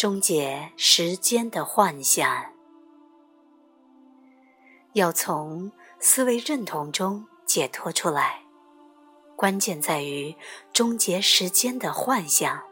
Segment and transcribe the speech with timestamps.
[0.00, 2.54] 终结时间的幻象。
[4.94, 8.40] 要从思维认同中解脱出来，
[9.36, 10.34] 关键在于
[10.72, 12.62] 终结时间的幻象。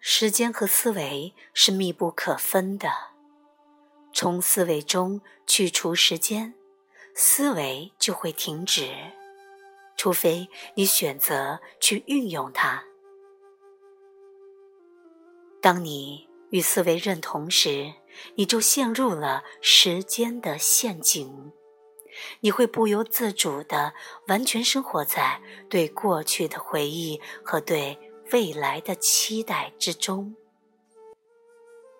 [0.00, 2.90] 时间和思维是密不可分的，
[4.12, 6.52] 从思维中去除时间，
[7.14, 8.92] 思维就会停止，
[9.96, 12.82] 除非你选择去运用它。
[15.66, 17.92] 当你与思维认同时，
[18.36, 21.50] 你就陷入了时间的陷阱，
[22.38, 23.92] 你会不由自主的
[24.28, 27.98] 完全生活在对过去的回忆和对
[28.30, 30.36] 未来的期待之中。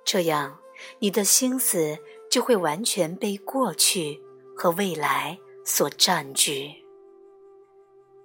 [0.04, 0.60] 这样，
[1.00, 1.98] 你的心思
[2.30, 4.22] 就会完全被过去
[4.54, 6.84] 和未来所占据，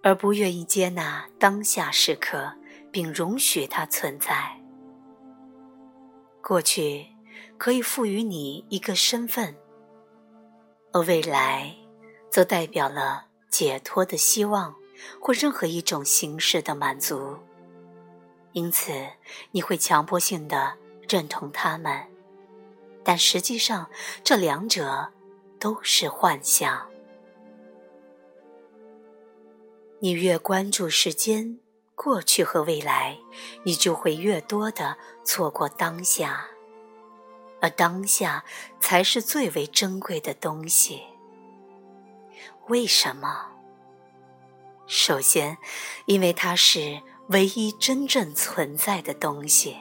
[0.04, 2.54] 而不愿意接纳当下时刻，
[2.92, 4.61] 并容许它存在。
[6.42, 7.08] 过去。
[7.58, 9.56] 可以赋予你一个身份，
[10.94, 11.76] 而未来，
[12.28, 14.74] 则代表了解脱的希望
[15.20, 17.38] 或任何一种形式的满足。
[18.54, 18.92] 因此，
[19.52, 20.76] 你会强迫性的
[21.08, 22.04] 认同他们，
[23.04, 23.88] 但实际上，
[24.24, 25.12] 这两者
[25.60, 26.90] 都是幻象。
[30.00, 31.60] 你越关注时间、
[32.04, 33.20] 过去和未来，
[33.64, 36.48] 你就会越多的错过当下。
[37.62, 38.44] 而当下
[38.80, 41.04] 才是最为珍贵的东西。
[42.70, 43.52] 为什么？
[44.88, 45.60] 首先，
[46.08, 49.78] 因为它是唯一真正存在的东西。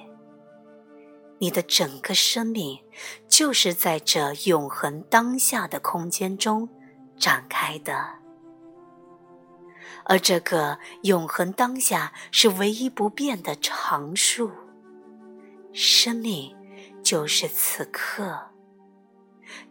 [1.38, 2.84] 你的整个生命
[3.30, 6.68] 就是在这永恒当下的空间中
[7.18, 8.18] 展开的，
[10.10, 14.50] 而这个永恒当下是唯一不变的常数。
[15.72, 16.54] 生命。
[17.02, 18.50] 就是此刻，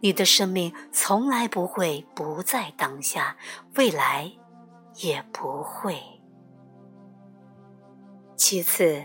[0.00, 3.36] 你的生命从来不会不在当下，
[3.76, 4.32] 未来
[4.96, 5.96] 也不会。
[8.36, 9.04] 其次，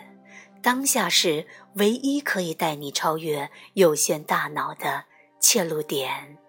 [0.63, 1.45] 当下是
[1.75, 5.05] 唯一可以带你超越有限大脑的
[5.39, 6.39] 切入点，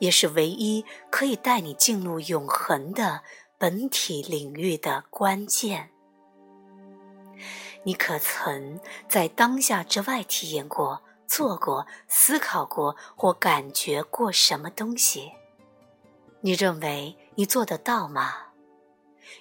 [0.00, 3.22] 也是唯一可以带你进入永恒的
[3.64, 5.88] 本体领域的关键。
[7.84, 15.32] 你可曾在当下之外体验过、做过、思考过或感觉过什么东西？
[16.42, 18.48] 你认为你做得到吗？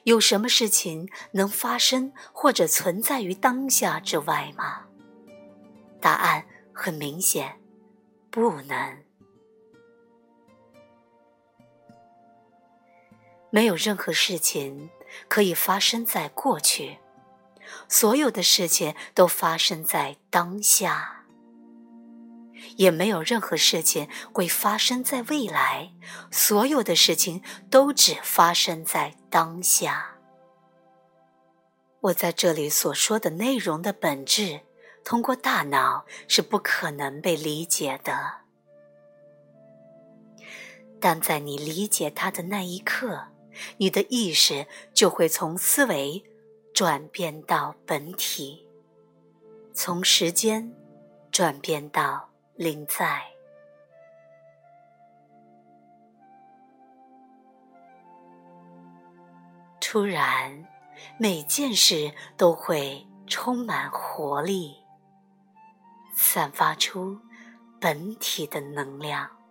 [0.06, 4.85] 有什么事情能发生或者存在于当下之外吗？
[6.00, 7.59] 答案很明显，
[8.31, 9.03] 不能。
[13.53, 14.90] 没有任何事情
[15.28, 16.97] 可以发生在过去。
[17.88, 21.25] 所有的事情都发生在当下，
[22.78, 25.91] 也没有任何事情会发生在未来。
[26.31, 30.16] 所有的事情都只发生在当下。
[32.02, 34.62] 我在这里所说的内容的本质，
[35.06, 38.38] 通过大脑是不可能被理解的。
[41.00, 43.28] 但在你理解它的那一刻，
[43.78, 46.24] 你的意识就会从思维。
[46.74, 48.68] 转变到本体，
[49.75, 50.74] 从时间
[51.31, 53.22] 转变到临在。
[59.80, 60.68] 突然，
[61.20, 64.78] 每件事都会充满活力，
[66.16, 67.20] 散发出
[67.80, 69.42] 本体的能量。